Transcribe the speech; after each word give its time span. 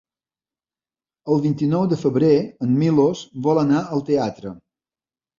El 1.33 1.41
vint-i-nou 1.43 1.83
de 1.91 1.99
febrer 2.03 2.31
en 2.67 2.71
Milos 2.83 3.21
vol 3.49 3.61
anar 3.65 3.83
al 3.97 4.01
teatre. 4.09 4.55